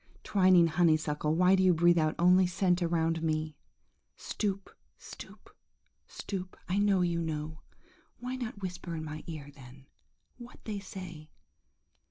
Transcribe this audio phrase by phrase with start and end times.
[0.23, 3.55] twining honeysuckle, why do you breathe out only scent around me?
[4.15, 5.55] Stoop, stoop,
[6.07, 6.57] stoop!
[6.67, 7.61] I know you know!
[8.17, 9.85] Why not whisper in my ear, then,
[10.39, 11.29] what they say?